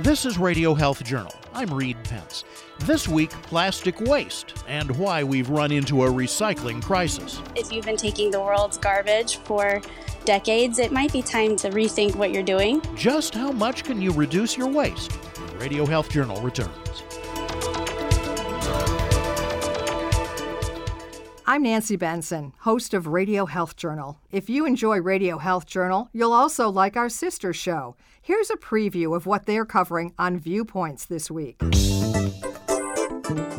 [0.00, 1.34] This is Radio Health Journal.
[1.52, 2.44] I'm Reed Pence.
[2.78, 7.42] This week, plastic waste and why we've run into a recycling crisis.
[7.54, 9.82] If you've been taking the world's garbage for
[10.24, 12.80] decades, it might be time to rethink what you're doing.
[12.94, 15.12] Just how much can you reduce your waste?
[15.58, 17.02] Radio Health Journal returns.
[21.50, 24.20] I'm Nancy Benson, host of Radio Health Journal.
[24.30, 27.96] If you enjoy Radio Health Journal, you'll also like our sister show.
[28.22, 31.58] Here's a preview of what they're covering on Viewpoints this week.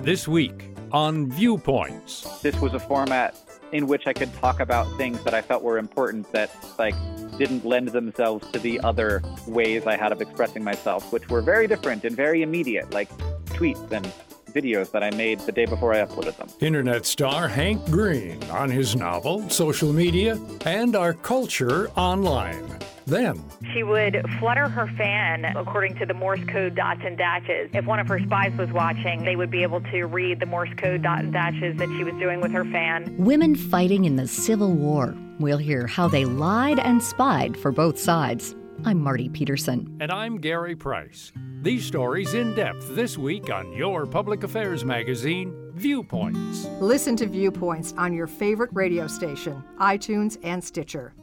[0.03, 2.39] This week on Viewpoints.
[2.39, 3.37] This was a format
[3.73, 6.95] in which I could talk about things that I felt were important that like
[7.37, 11.67] didn't lend themselves to the other ways I had of expressing myself, which were very
[11.67, 13.09] different and very immediate, like
[13.47, 14.09] tweets and
[14.51, 16.49] videos that I made the day before I uploaded them.
[16.59, 22.79] Internet star Hank Green on his novel, social media, and our culture online.
[23.05, 27.69] Then, she would flutter her fan according to the Morse code dots and dashes.
[27.73, 30.69] If one of her spies was watching, they would be able to read the Morse
[30.77, 33.15] code dots and dashes that she was doing with her fan.
[33.17, 35.15] Women fighting in the Civil War.
[35.39, 38.55] We'll hear how they lied and spied for both sides.
[38.85, 39.97] I'm Marty Peterson.
[39.99, 41.31] And I'm Gary Price.
[41.61, 46.65] These stories in depth this week on your public affairs magazine, Viewpoints.
[46.79, 51.13] Listen to Viewpoints on your favorite radio station, iTunes, and Stitcher.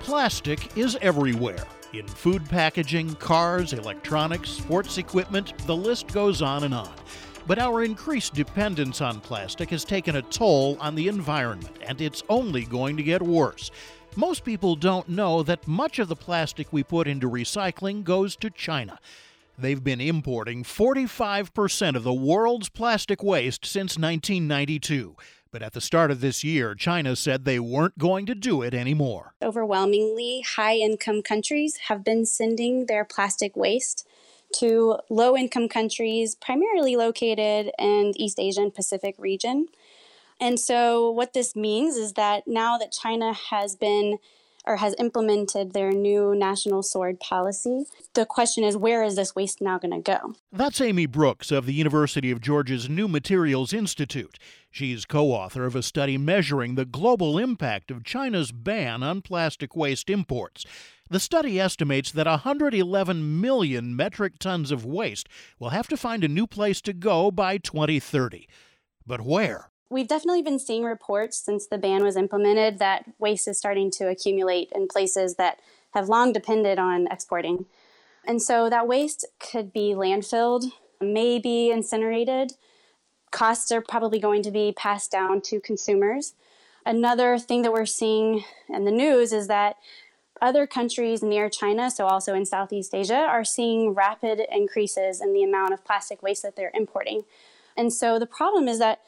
[0.00, 1.62] Plastic is everywhere.
[1.92, 6.92] In food packaging, cars, electronics, sports equipment, the list goes on and on.
[7.46, 12.24] But our increased dependence on plastic has taken a toll on the environment, and it's
[12.28, 13.70] only going to get worse.
[14.16, 18.50] Most people don't know that much of the plastic we put into recycling goes to
[18.50, 18.98] China.
[19.56, 25.14] They've been importing 45% of the world's plastic waste since 1992.
[25.52, 28.74] But at the start of this year, China said they weren't going to do it
[28.74, 29.34] anymore.
[29.40, 34.06] Overwhelmingly, high income countries have been sending their plastic waste
[34.54, 39.68] to low income countries, primarily located in the East Asian Pacific region.
[40.40, 44.18] And so, what this means is that now that China has been
[44.66, 47.86] or has implemented their new national sword policy.
[48.14, 50.34] The question is, where is this waste now going to go?
[50.52, 54.38] That's Amy Brooks of the University of Georgia's New Materials Institute.
[54.76, 59.74] She's co author of a study measuring the global impact of China's ban on plastic
[59.74, 60.66] waste imports.
[61.08, 66.28] The study estimates that 111 million metric tons of waste will have to find a
[66.28, 68.46] new place to go by 2030.
[69.06, 69.70] But where?
[69.88, 74.10] We've definitely been seeing reports since the ban was implemented that waste is starting to
[74.10, 75.58] accumulate in places that
[75.92, 77.64] have long depended on exporting.
[78.26, 80.64] And so that waste could be landfilled,
[81.00, 82.52] maybe incinerated.
[83.30, 86.34] Costs are probably going to be passed down to consumers.
[86.84, 89.76] Another thing that we're seeing in the news is that
[90.40, 95.42] other countries near China, so also in Southeast Asia, are seeing rapid increases in the
[95.42, 97.24] amount of plastic waste that they're importing.
[97.76, 99.00] And so the problem is that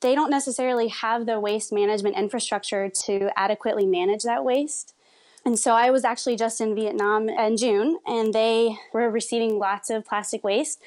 [0.00, 4.94] they don't necessarily have the waste management infrastructure to adequately manage that waste.
[5.46, 9.90] And so I was actually just in Vietnam in June, and they were receiving lots
[9.90, 10.80] of plastic waste,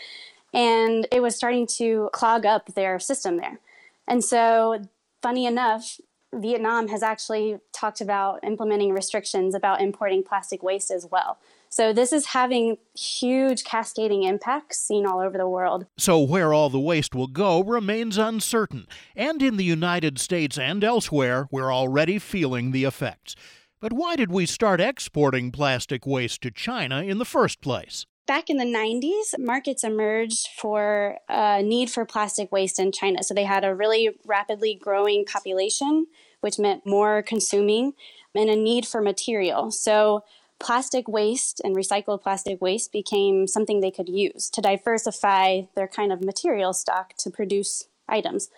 [0.57, 3.59] and it was starting to clog up their system there.
[4.07, 4.81] And so,
[5.21, 5.99] funny enough,
[6.33, 11.37] Vietnam has actually talked about implementing restrictions about importing plastic waste as well.
[11.69, 15.85] So this is having huge cascading impacts seen all over the world.
[15.97, 18.87] So where all the waste will go remains uncertain.
[19.15, 23.35] And in the United States and elsewhere, we're already feeling the effects.
[23.79, 28.05] But why did we start exporting plastic waste to China in the first place?
[28.27, 33.23] Back in the 90s, markets emerged for a need for plastic waste in China.
[33.23, 36.07] So they had a really rapidly growing population,
[36.41, 37.93] which meant more consuming,
[38.35, 39.71] and a need for material.
[39.71, 40.25] So
[40.59, 46.11] plastic waste and recycled plastic waste became something they could use to diversify their kind
[46.11, 48.49] of material stock to produce items.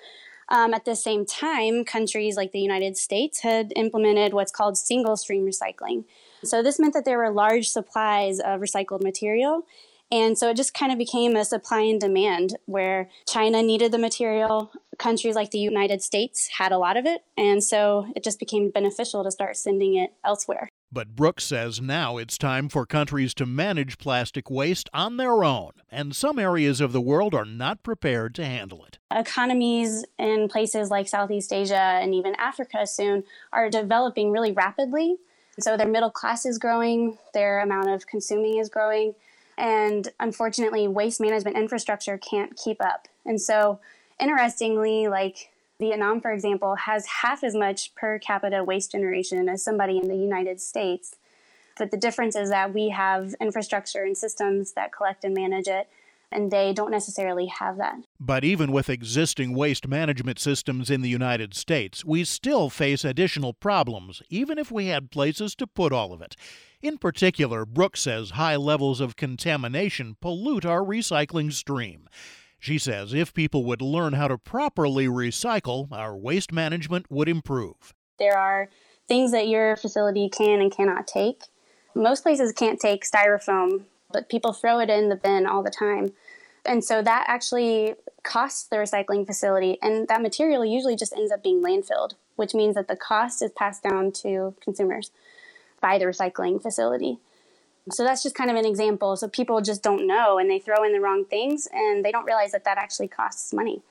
[0.50, 5.16] Um, at the same time, countries like the United States had implemented what's called single
[5.16, 6.06] stream recycling.
[6.44, 9.64] So, this meant that there were large supplies of recycled material.
[10.12, 14.00] And so it just kind of became a supply and demand where China needed the
[14.00, 18.40] material, countries like the United States had a lot of it, and so it just
[18.40, 20.70] became beneficial to start sending it elsewhere.
[20.92, 25.72] But Brooks says now it's time for countries to manage plastic waste on their own,
[25.92, 28.98] and some areas of the world are not prepared to handle it.
[29.12, 35.18] Economies in places like Southeast Asia and even Africa soon are developing really rapidly.
[35.60, 39.14] So their middle class is growing, their amount of consuming is growing,
[39.60, 43.08] and unfortunately, waste management infrastructure can't keep up.
[43.26, 43.80] And so,
[44.20, 49.98] interestingly, like Vietnam, for example, has half as much per capita waste generation as somebody
[49.98, 51.16] in the United States.
[51.78, 55.88] But the difference is that we have infrastructure and systems that collect and manage it,
[56.32, 57.96] and they don't necessarily have that.
[58.20, 63.54] But even with existing waste management systems in the United States, we still face additional
[63.54, 66.36] problems, even if we had places to put all of it.
[66.82, 72.10] In particular, Brooks says high levels of contamination pollute our recycling stream.
[72.60, 77.94] She says if people would learn how to properly recycle, our waste management would improve.
[78.20, 78.70] There are
[79.08, 81.44] things that your facility can and cannot take.
[81.96, 86.12] Most places can't take styrofoam, but people throw it in the bin all the time.
[86.66, 91.42] And so that actually costs the recycling facility, and that material usually just ends up
[91.42, 95.12] being landfilled, which means that the cost is passed down to consumers
[95.82, 97.18] by the recycling facility.
[97.92, 99.16] So that's just kind of an example.
[99.16, 102.26] So people just don't know and they throw in the wrong things and they don't
[102.26, 103.82] realize that that actually costs money.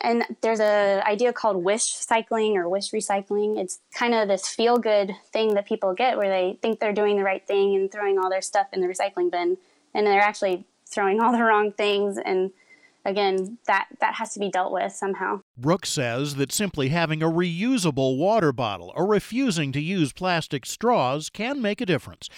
[0.00, 3.58] And there's a idea called wish cycling or wish recycling.
[3.58, 7.16] It's kind of this feel good thing that people get where they think they're doing
[7.16, 9.56] the right thing and throwing all their stuff in the recycling bin
[9.94, 12.50] and they're actually throwing all the wrong things and
[13.04, 15.40] again that that has to be dealt with somehow.
[15.56, 21.30] Brooks says that simply having a reusable water bottle or refusing to use plastic straws
[21.30, 22.28] can make a difference.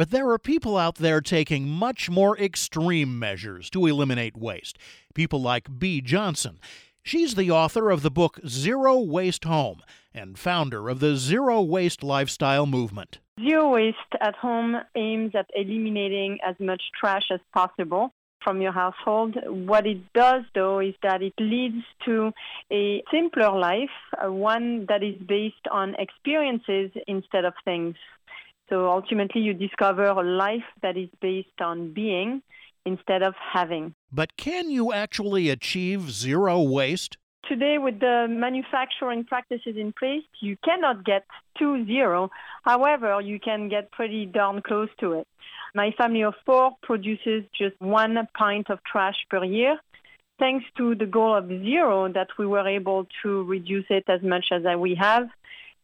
[0.00, 4.78] But there are people out there taking much more extreme measures to eliminate waste.
[5.12, 6.58] People like Bea Johnson.
[7.02, 9.82] She's the author of the book Zero Waste Home
[10.14, 13.18] and founder of the Zero Waste Lifestyle Movement.
[13.38, 19.36] Zero Waste at Home aims at eliminating as much trash as possible from your household.
[19.46, 22.32] What it does, though, is that it leads to
[22.72, 27.96] a simpler life, uh, one that is based on experiences instead of things.
[28.70, 32.40] So ultimately, you discover a life that is based on being
[32.86, 33.94] instead of having.
[34.12, 37.18] But can you actually achieve zero waste?
[37.48, 41.24] Today, with the manufacturing practices in place, you cannot get
[41.58, 42.30] to zero.
[42.62, 45.26] However, you can get pretty darn close to it.
[45.74, 49.78] My family of four produces just one pint of trash per year.
[50.38, 54.46] Thanks to the goal of zero, that we were able to reduce it as much
[54.52, 55.28] as we have.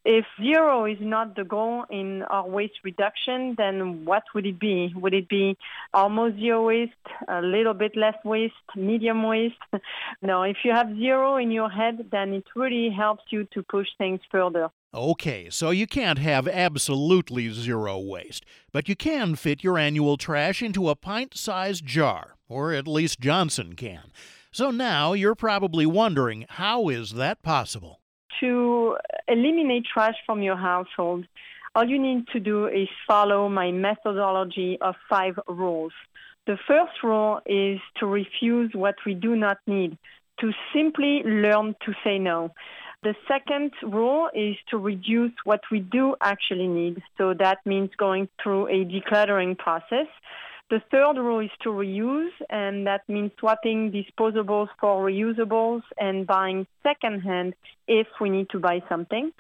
[0.09, 4.93] If zero is not the goal in our waste reduction, then what would it be?
[4.95, 5.59] Would it be
[5.93, 6.93] almost zero waste,
[7.27, 9.57] a little bit less waste, medium waste?
[10.23, 13.89] no, if you have zero in your head, then it really helps you to push
[13.99, 14.71] things further.
[14.95, 20.63] Okay, so you can't have absolutely zero waste, but you can fit your annual trash
[20.63, 24.13] into a pint sized jar, or at least Johnson can.
[24.53, 28.03] So now you're probably wondering how is that possible?
[28.41, 28.97] To
[29.29, 31.27] eliminate trash from your household,
[31.75, 35.93] all you need to do is follow my methodology of five rules.
[36.47, 39.99] The first rule is to refuse what we do not need,
[40.41, 42.53] to simply learn to say no.
[43.03, 47.03] The second rule is to reduce what we do actually need.
[47.19, 50.07] So that means going through a decluttering process.
[50.69, 56.67] The third rule is to reuse, and that means swapping disposables for reusables and buying
[56.83, 57.55] secondhand
[57.87, 59.31] if we need to buy something.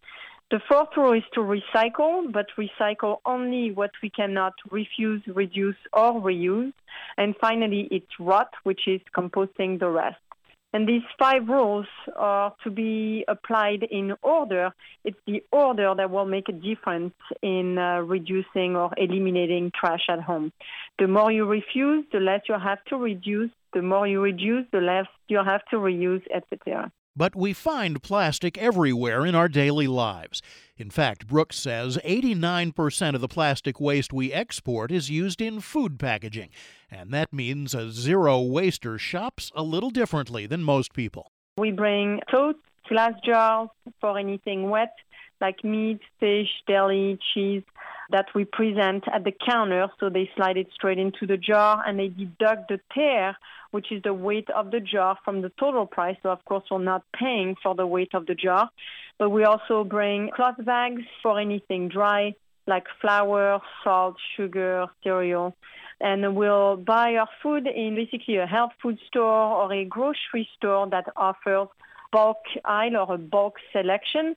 [0.52, 6.12] The fourth rule is to recycle, but recycle only what we cannot refuse, reduce, or
[6.20, 6.72] reuse.
[7.16, 10.25] And finally, it's rot, which is composting the rest.
[10.72, 11.86] And these five rules
[12.16, 14.72] are to be applied in order.
[15.04, 20.20] It's the order that will make a difference in uh, reducing or eliminating trash at
[20.20, 20.52] home.
[20.98, 23.50] The more you refuse, the less you have to reduce.
[23.72, 26.90] The more you reduce, the less you have to reuse, etc.
[27.16, 30.42] But we find plastic everywhere in our daily lives.
[30.76, 35.98] In fact, Brooks says 89% of the plastic waste we export is used in food
[35.98, 36.50] packaging,
[36.90, 41.32] and that means a zero waster shops a little differently than most people.
[41.56, 44.94] We bring totes, glass jars for anything wet,
[45.40, 47.62] like meat, fish, deli, cheese,
[48.10, 49.88] that we present at the counter.
[49.98, 53.36] So they slide it straight into the jar and they deduct the tare,
[53.70, 56.16] which is the weight of the jar from the total price.
[56.22, 58.70] So of course we're not paying for the weight of the jar.
[59.18, 62.34] But we also bring cloth bags for anything dry,
[62.66, 65.56] like flour, salt, sugar, cereal.
[66.00, 70.86] And we'll buy our food in basically a health food store or a grocery store
[70.90, 71.68] that offers
[72.12, 74.36] bulk aisle or a bulk selection.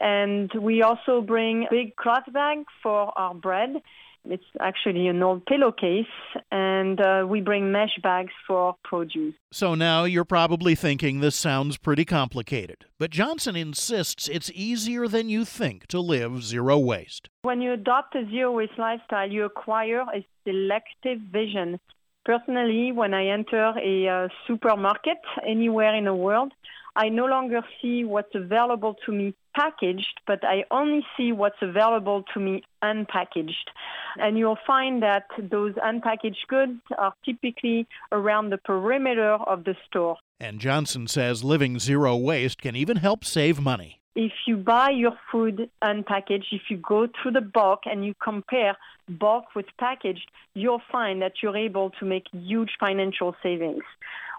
[0.00, 3.82] And we also bring big cloth bag for our bread.
[4.24, 6.04] It's actually an old pillowcase,
[6.52, 9.34] and uh, we bring mesh bags for produce.
[9.50, 15.30] So now you're probably thinking this sounds pretty complicated, but Johnson insists it's easier than
[15.30, 17.30] you think to live zero waste.
[17.42, 21.80] When you adopt a zero waste lifestyle, you acquire a selective vision.
[22.26, 26.52] Personally, when I enter a uh, supermarket anywhere in the world,
[26.94, 32.24] I no longer see what's available to me packaged, but I only see what's available
[32.34, 33.68] to me unpackaged.
[34.16, 40.16] And you'll find that those unpackaged goods are typically around the perimeter of the store.
[40.38, 45.16] And Johnson says living zero waste can even help save money if you buy your
[45.30, 48.76] food unpackaged, if you go through the bulk and you compare
[49.08, 53.84] bulk with packaged, you'll find that you're able to make huge financial savings.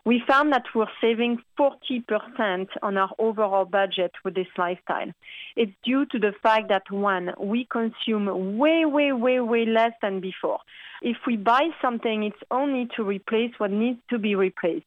[0.04, 5.12] We found that we're saving 40% on our overall budget with this lifestyle.
[5.56, 10.20] It's due to the fact that one, we consume way, way, way, way less than
[10.20, 10.60] before.
[11.04, 14.86] If we buy something, it's only to replace what needs to be replaced.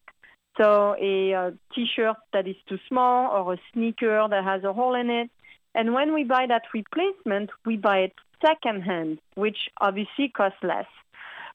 [0.57, 5.11] So a, t-shirt that is too small or a sneaker that has a hole in
[5.11, 5.31] it.
[5.75, 8.13] And when we buy that replacement, we buy it
[8.45, 10.87] secondhand, which obviously costs less.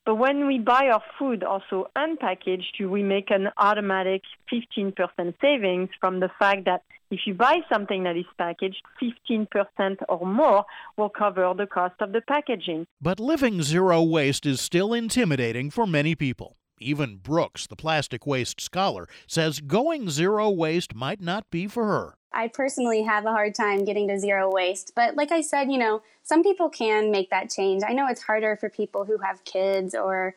[0.06, 4.94] But when we buy our food also unpackaged, we make an automatic 15%
[5.42, 10.66] savings from the fact that if you buy something that is packaged, 15% or more
[10.96, 12.86] will cover the cost of the packaging.
[13.02, 16.59] But living zero waste is still intimidating for many people.
[16.80, 22.16] Even Brooks, the plastic waste scholar, says going zero waste might not be for her.
[22.32, 25.78] I personally have a hard time getting to zero waste, but like I said, you
[25.78, 27.84] know, some people can make that change.
[27.88, 30.36] I know it's harder for people who have kids or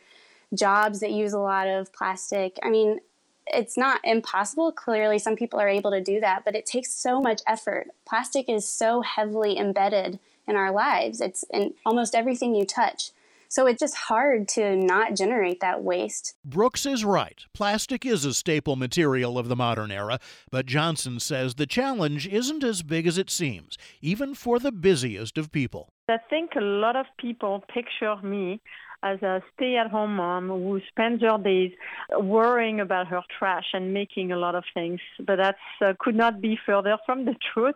[0.54, 2.58] jobs that use a lot of plastic.
[2.62, 3.00] I mean,
[3.46, 4.72] it's not impossible.
[4.72, 7.88] Clearly, some people are able to do that, but it takes so much effort.
[8.06, 10.18] Plastic is so heavily embedded
[10.48, 13.12] in our lives, it's in almost everything you touch.
[13.52, 16.36] So it's just hard to not generate that waste.
[16.42, 17.44] Brooks is right.
[17.52, 22.64] Plastic is a staple material of the modern era, but Johnson says the challenge isn't
[22.64, 25.90] as big as it seems, even for the busiest of people.
[26.08, 28.62] I think a lot of people picture me
[29.02, 31.72] as a stay-at-home mom who spends her days
[32.18, 36.40] worrying about her trash and making a lot of things, but that uh, could not
[36.40, 37.74] be further from the truth.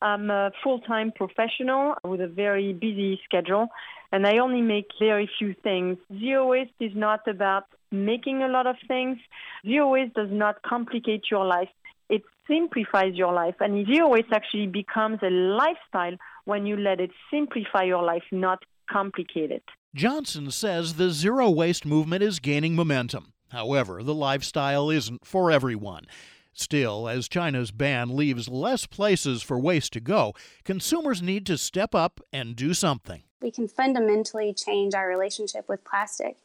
[0.00, 3.68] I'm a full-time professional with a very busy schedule,
[4.12, 5.98] and I only make very few things.
[6.18, 9.18] Zero waste is not about making a lot of things.
[9.66, 11.68] Zero waste does not complicate your life.
[12.08, 17.10] It simplifies your life, and zero waste actually becomes a lifestyle when you let it
[17.30, 19.64] simplify your life, not complicate it.
[19.94, 23.32] Johnson says the zero waste movement is gaining momentum.
[23.50, 26.06] However, the lifestyle isn't for everyone.
[26.52, 31.94] Still, as China's ban leaves less places for waste to go, consumers need to step
[31.94, 33.22] up and do something.
[33.40, 36.36] We can fundamentally change our relationship with plastic.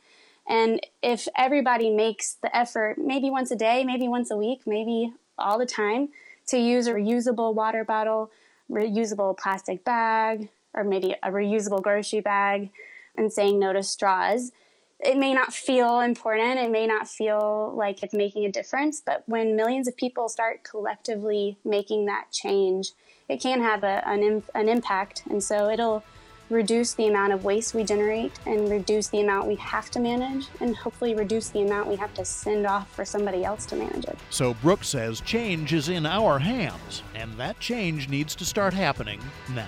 [0.48, 5.12] And if everybody makes the effort, maybe once a day, maybe once a week, maybe
[5.38, 6.10] all the time,
[6.48, 8.32] to use a reusable water bottle,
[8.70, 12.70] reusable plastic bag, or maybe a reusable grocery bag,
[13.18, 14.52] and saying no to straws,
[15.00, 19.24] it may not feel important, it may not feel like it's making a difference, but
[19.28, 22.92] when millions of people start collectively making that change,
[23.28, 25.24] it can have a, an, an impact.
[25.30, 26.04] And so it'll
[26.50, 30.48] reduce the amount of waste we generate and reduce the amount we have to manage
[30.60, 34.06] and hopefully reduce the amount we have to send off for somebody else to manage
[34.06, 34.18] it.
[34.30, 39.20] So Brooks says change is in our hands and that change needs to start happening
[39.54, 39.68] now.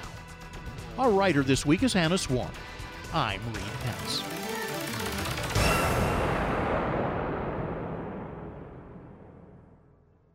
[1.00, 2.52] Our writer this week is Hannah Swarm.
[3.14, 4.37] I'm Reed Pence.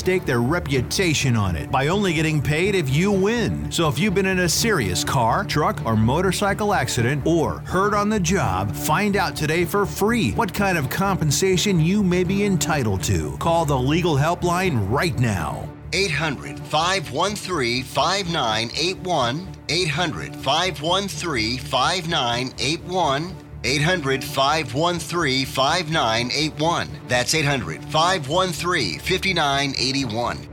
[0.00, 3.70] stake their reputation on it by only getting paid if you win.
[3.70, 8.08] So if you've been in a serious car, truck, or motorcycle accident or hurt on
[8.08, 13.02] the job, find out today for free what kind of compensation you may be entitled
[13.04, 13.36] to.
[13.36, 15.68] Call the legal helpline right now.
[15.92, 19.48] 800 513 5981.
[19.68, 23.36] 800 513 5981.
[23.62, 26.88] 800 513 5981.
[27.08, 30.48] That's 800 513 5981.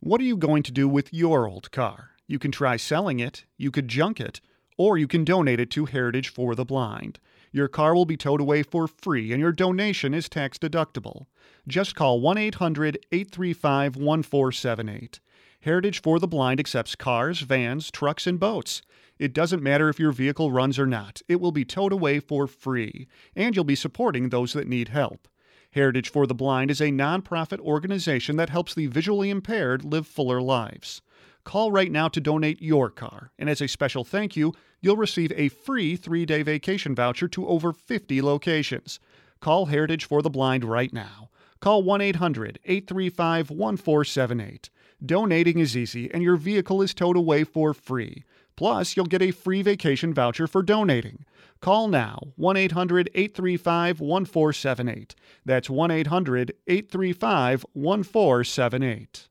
[0.00, 2.10] What are you going to do with your old car?
[2.26, 4.40] You can try selling it, you could junk it,
[4.78, 7.20] or you can donate it to Heritage for the Blind.
[7.52, 11.26] Your car will be towed away for free and your donation is tax deductible.
[11.68, 15.20] Just call 1 800 835 1478.
[15.60, 18.82] Heritage for the Blind accepts cars, vans, trucks, and boats.
[19.22, 22.48] It doesn't matter if your vehicle runs or not, it will be towed away for
[22.48, 25.28] free, and you'll be supporting those that need help.
[25.70, 30.42] Heritage for the Blind is a nonprofit organization that helps the visually impaired live fuller
[30.42, 31.02] lives.
[31.44, 35.30] Call right now to donate your car, and as a special thank you, you'll receive
[35.36, 38.98] a free three day vacation voucher to over 50 locations.
[39.38, 41.30] Call Heritage for the Blind right now.
[41.60, 44.68] Call 1 800 835 1478.
[45.06, 48.24] Donating is easy, and your vehicle is towed away for free.
[48.56, 51.24] Plus, you'll get a free vacation voucher for donating.
[51.60, 55.14] Call now 1 800 835 1478.
[55.44, 59.28] That's 1 800 835 1478.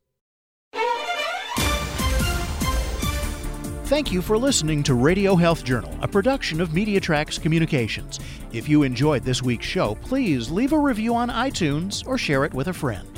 [3.92, 8.22] Thank you for listening to Radio Health Journal, a production of MediaTracks Communications.
[8.54, 12.54] If you enjoyed this week's show, please leave a review on iTunes or share it
[12.54, 13.11] with a friend.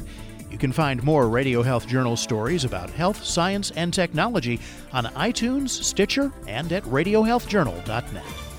[0.53, 4.59] You can find more Radio Health Journal stories about health, science, and technology
[4.91, 8.52] on iTunes, Stitcher, and at RadioHealthJournal.net.